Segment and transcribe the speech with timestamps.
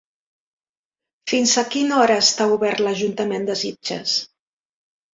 [1.33, 4.21] Fins a quina hora està obert l'Ajuntament de Sitges?